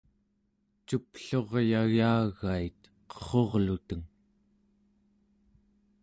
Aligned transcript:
cupluryayagait 0.87 2.75
qerrurluteng 3.11 4.05